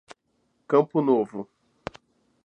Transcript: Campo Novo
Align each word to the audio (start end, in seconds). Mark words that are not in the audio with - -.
Campo 0.67 0.97
Novo 0.99 1.47